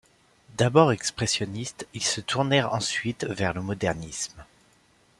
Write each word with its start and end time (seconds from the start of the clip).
D'abord 0.57 0.91
expressionnistes 0.91 1.85
ils 1.93 2.01
se 2.03 2.21
tournèrent 2.21 2.73
ensuite 2.73 3.23
vers 3.25 3.53
le 3.53 3.61
Modernisme. 3.61 4.43